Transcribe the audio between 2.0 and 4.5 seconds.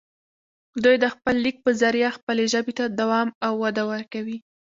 خپلې ژبې ته دوام او وده ورکوي